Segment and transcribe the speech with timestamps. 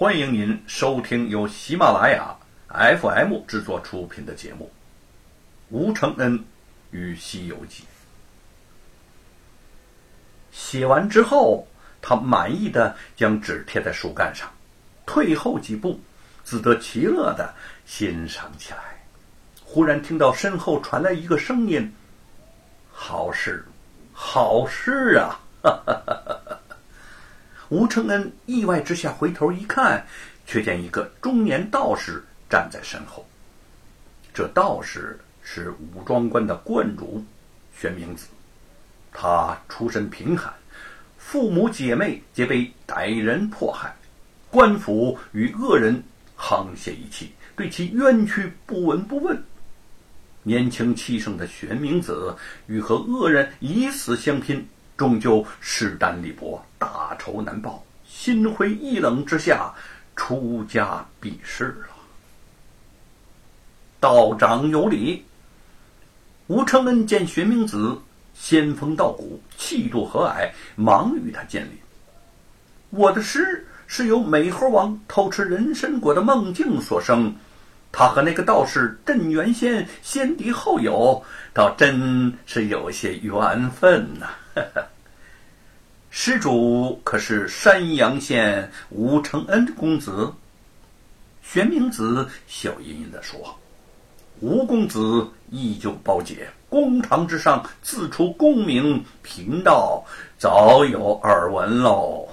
[0.00, 2.34] 欢迎您收听由喜马拉雅
[3.02, 4.64] FM 制作出品的节目
[5.68, 6.42] 《吴承恩
[6.90, 7.82] 与西游记》。
[10.50, 11.68] 写完之后，
[12.00, 14.50] 他满意的将纸贴在树干上，
[15.04, 16.00] 退后几步，
[16.44, 17.54] 自得其乐的
[17.84, 18.78] 欣赏起来。
[19.62, 21.94] 忽然听到身后传来一个声音
[22.90, 23.62] ：“好事，
[24.14, 26.18] 好事啊！”哈。
[27.70, 30.04] 吴承恩意外之下回头一看，
[30.44, 33.24] 却见一个中年道士站在身后。
[34.34, 37.24] 这道士是武装官的观主
[37.72, 38.26] 玄明子，
[39.12, 40.52] 他出身贫寒，
[41.16, 43.94] 父母姐妹皆被歹人迫害，
[44.50, 46.02] 官府与恶人
[46.36, 49.40] 沆瀣一气，对其冤屈不闻不问。
[50.42, 52.34] 年轻气盛的玄明子
[52.66, 54.66] 欲和恶人以死相拼。
[55.00, 59.72] 终究势单力薄，大仇难报，心灰意冷之下，
[60.14, 61.96] 出家避世了。
[63.98, 65.24] 道长有礼。
[66.48, 67.98] 吴承恩见玄冥子
[68.34, 71.80] 仙风道骨，气度和蔼，忙与他见礼。
[72.90, 77.34] 我的诗是由美猴王偷吃人参果的梦境所生，
[77.92, 84.28] 他和那个道士镇元仙先敌后友，倒真是有些缘分呐。
[86.10, 90.32] 施主可是山阳县吴承恩公子？
[91.42, 93.58] 玄明子笑吟吟地说
[94.38, 100.04] ：“吴公子依旧包解，公堂之上自出功名，贫道
[100.38, 102.28] 早有耳闻喽。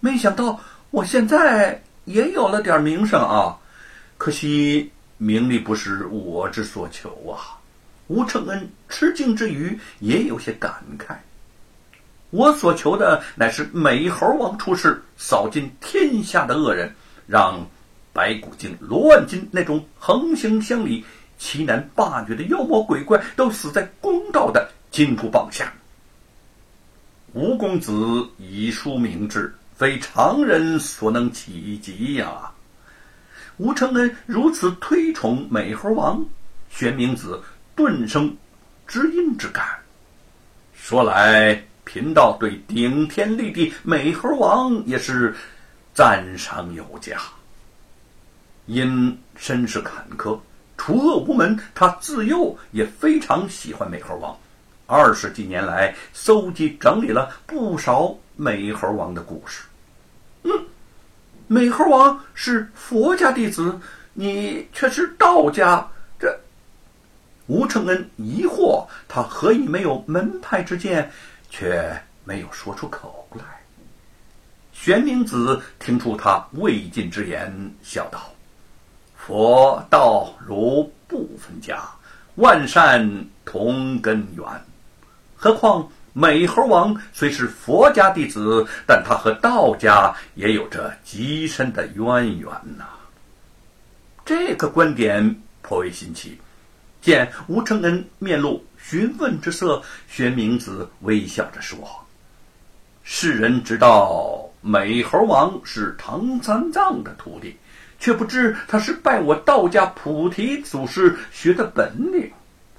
[0.00, 3.56] 没想到我现在也有了点名声啊！
[4.22, 7.58] 可惜名利不是我之所求啊！”
[8.06, 11.16] 吴承恩吃惊之余，也有些感慨。
[12.30, 16.94] 我所求的乃是美猴王出世，扫尽天下的恶人，
[17.26, 17.66] 让
[18.12, 21.04] 白骨精、罗万金那种横行乡里、
[21.36, 25.72] 欺男霸女的妖魔鬼怪都死在公道的金箍棒下。
[27.32, 32.48] 吴公子以书明志，非常人所能企及呀！
[33.62, 36.26] 吴承恩如此推崇美猴王，
[36.68, 37.40] 玄冥子
[37.76, 38.36] 顿生
[38.88, 39.64] 知音之感。
[40.74, 41.62] 说来。
[41.84, 45.34] 贫道对顶天立地美猴王也是
[45.92, 47.18] 赞赏有加。
[48.66, 50.38] 因身世坎坷，
[50.78, 54.34] 除恶无门，他自幼也非常喜欢美猴王。
[54.86, 59.64] 二十几年来，搜集整理了不少美猴王的故事。
[61.52, 63.78] 美猴王是佛家弟子，
[64.14, 65.86] 你却是道家，
[66.18, 66.34] 这
[67.46, 71.12] 吴承恩疑惑，他何以没有门派之见？
[71.50, 73.44] 却没有说出口来。
[74.72, 78.32] 玄明子听出他未尽之言，笑道
[79.14, 81.86] ：“佛道如不分家，
[82.36, 84.46] 万善同根源。
[85.36, 92.84] 何况美猴王虽是佛家弟子，但他和道家也有着极深的渊源呐。”
[94.24, 96.38] 这个观点颇为新奇。
[97.00, 98.64] 见吴承恩面露。
[98.78, 101.78] 询问之色，玄明子微笑着说
[103.04, 107.56] ：“世人知道美猴王是唐三藏的徒弟，
[108.00, 112.30] 却不知他是拜我道家菩提祖师学的本领。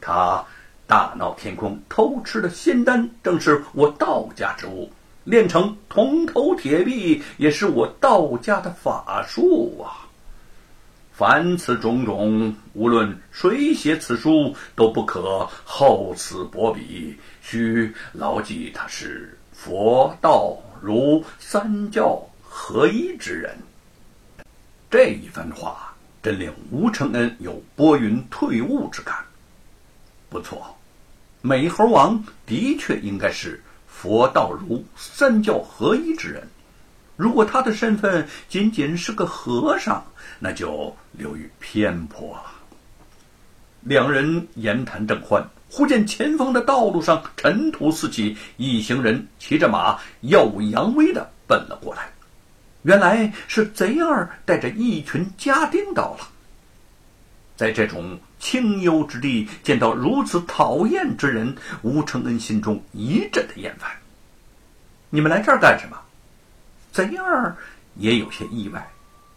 [0.00, 0.44] 他
[0.94, 4.88] 大闹天宫偷吃的仙丹，正是我道家之物；
[5.24, 10.06] 炼成铜头铁臂，也是我道家的法术啊。”
[11.12, 23.52] 凡此种种，无论谁写此书，都不可厚此薄彼，须牢记他是佛道儒三教合一之人。
[24.88, 29.16] 这一番话真令吴承恩有拨云退雾之感。
[30.30, 30.76] 不错，
[31.46, 36.42] 美猴王的确应该是佛道儒三教合一之人。
[37.16, 40.02] 如果他的身份仅仅是个和尚，
[40.38, 42.44] 那就流于偏颇了。
[43.82, 52.08] 两人言谈正欢，忽见前方的道路上尘土四起，一行人骑着马耀武扬威的奔了过来。
[52.84, 56.26] 原来是贼二带着一群家丁到了。
[57.56, 63.90] 在这种清幽之地见到如此讨厌之人，吴承恩心中一阵的厌烦。
[65.10, 65.96] 你们来这儿干什么？
[66.92, 67.56] 贼儿
[67.96, 68.88] 也有些意外，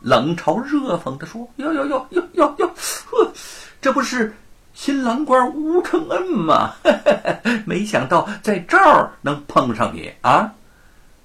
[0.00, 2.74] 冷嘲热讽地说：“哟哟哟哟哟哟，
[3.10, 3.32] 呵，
[3.80, 4.34] 这不是
[4.74, 6.74] 新郎官吴承恩吗？
[7.66, 10.52] 没想到在这儿能碰上你啊！”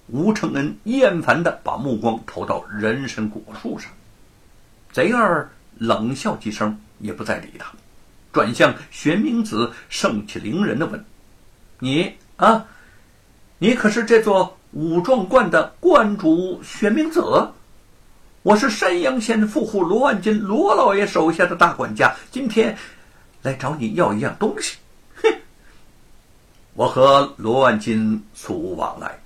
[0.08, 3.92] 吴承恩厌烦的把目光投到人参果树上，
[4.92, 7.72] 贼儿冷笑几声，也不再理他，
[8.32, 11.06] 转向玄明子，盛气凌人的问
[11.80, 12.66] ：“你啊，
[13.58, 17.22] 你可是这座五壮观的观主玄明子？
[18.42, 22.78] 我是山阳县富户罗万金罗老爷手下的大管家，今天
[23.42, 24.78] 来找你要一样东西。
[25.16, 25.34] 哼，
[26.74, 29.20] 我和罗万金素无往来。”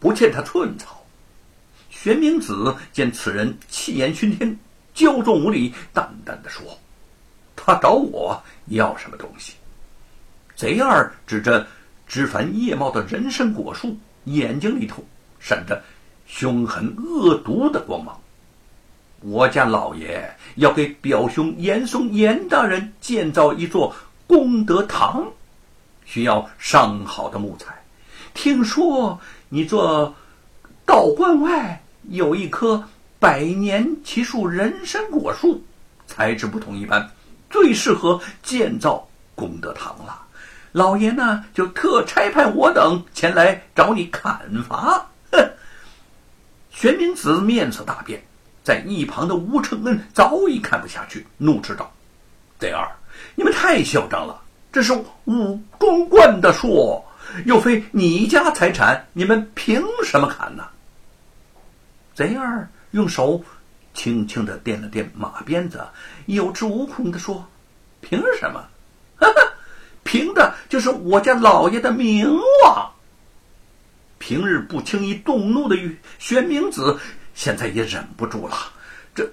[0.00, 1.02] 不欠他寸草。
[1.88, 4.54] 玄明子见此人气焰熏天，
[4.94, 6.62] 骄纵无礼，淡淡的说
[7.56, 9.54] ：“他找我要什么东西？”
[10.56, 11.66] 贼二指着
[12.06, 15.04] 枝繁叶茂的人参果树，眼睛里头
[15.40, 15.82] 闪着
[16.26, 18.18] 凶狠恶毒的光芒。
[19.20, 23.94] 我家老爷要给表兄严嵩严大人建造一座
[24.26, 25.26] 功德堂，
[26.04, 27.74] 需要上好的木材。
[28.32, 29.20] 听说。
[29.50, 30.12] 你这
[30.84, 32.82] 道观外有一棵
[33.24, 35.58] 百年奇树人参果树，
[36.06, 37.10] 材质不同一般，
[37.48, 40.20] 最适合建造功德堂了。
[40.72, 44.38] 老爷呢，就特差派我等前来找你砍
[44.68, 45.06] 伐。
[45.32, 45.42] 哼！
[46.70, 48.22] 玄明子面色大变，
[48.62, 51.90] 在一旁的吴承恩早已看不下去，怒斥道
[52.60, 52.94] ：“贼儿，
[53.34, 54.38] 你们太嚣张了！
[54.70, 54.92] 这是
[55.24, 57.02] 武装观的树。”
[57.46, 60.64] 又非你家财产，你们凭什么砍呢？
[62.14, 63.42] 贼儿用手
[63.92, 65.84] 轻轻的垫了垫马鞭子，
[66.26, 67.44] 有恃无恐的说
[68.00, 68.64] ：“凭什么？
[69.16, 69.42] 哈哈，
[70.04, 72.24] 凭的就是我家老爷的名
[72.62, 72.88] 望。”
[74.18, 75.76] 平日不轻易动怒的
[76.20, 76.96] 玄冥子，
[77.34, 78.56] 现在也忍不住了。
[79.12, 79.28] 这……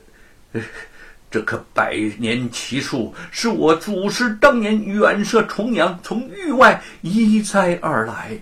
[1.29, 8.37] 这棵百年奇树是我祖师当年远涉重洋，从域外移栽而来。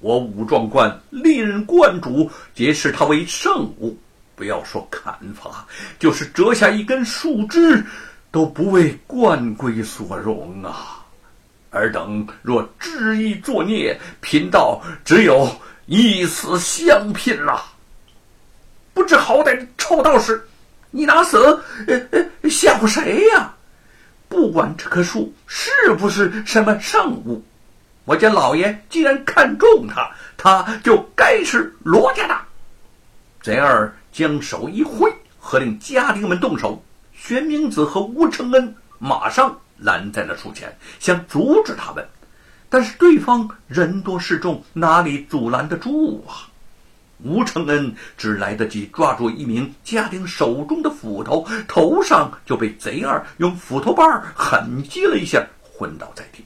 [0.00, 3.96] 我武壮观历任观主皆视它为圣物，
[4.38, 5.66] 不要说砍伐，
[5.98, 7.84] 就是折下一根树枝，
[8.30, 11.04] 都不为冠归所容啊！
[11.70, 15.50] 尔等若执意作孽，贫道只有
[15.86, 17.60] 一死相拼了。
[18.94, 20.40] 不知好歹的臭道士！
[20.92, 21.38] 你拿死
[21.88, 23.52] 呃呃吓唬谁呀？
[24.28, 27.44] 不管这棵树是不是什么圣物，
[28.04, 32.47] 我家老爷既然看中它，它就该是罗家的。
[33.48, 36.84] 贼儿将手一挥，喝令家丁们动手。
[37.14, 42.06] 玄冥子和吴承恩马上拦在了树前，想阻止他们，
[42.68, 46.44] 但是对方人多势众，哪里阻拦得住啊？
[47.24, 56.44] 吴承恩只来得及抓住一名家丁手中的斧头，头上就被贼二用斧头把狠击了一下，昏倒在地。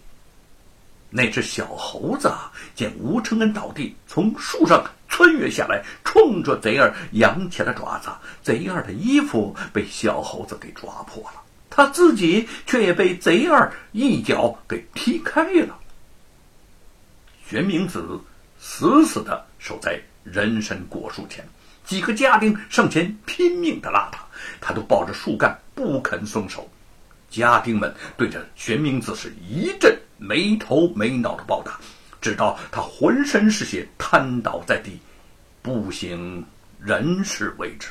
[1.11, 2.33] 那只小猴子
[2.77, 8.09] 见吴承恩倒地，从树上穿越下来，冲着贼儿扬起了爪子。
[8.43, 15.79] 贼二的衣服被小猴子给抓破了，他自己却也被贼二一脚给踢开了。
[17.47, 18.19] 玄冥子
[18.59, 20.01] 死死的守在。
[20.25, 21.45] 人参果树前，
[21.85, 24.25] 几个家丁上前拼命的拉他，
[24.61, 26.71] 他都抱着树干不肯松手。
[27.29, 31.81] 家丁们对着玄冥子是一阵没头没脑的暴打，
[32.23, 34.99] 直到他浑身是血瘫倒在地，
[35.61, 36.43] 不省
[36.81, 37.89] 人事为止。